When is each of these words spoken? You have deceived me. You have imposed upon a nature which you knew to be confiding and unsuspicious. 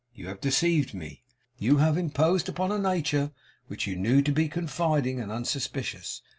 You 0.15 0.29
have 0.29 0.41
deceived 0.41 0.95
me. 0.95 1.21
You 1.59 1.77
have 1.77 1.95
imposed 1.95 2.49
upon 2.49 2.71
a 2.71 2.79
nature 2.79 3.29
which 3.67 3.85
you 3.85 3.95
knew 3.95 4.23
to 4.23 4.31
be 4.31 4.49
confiding 4.49 5.19
and 5.19 5.31
unsuspicious. 5.31 6.23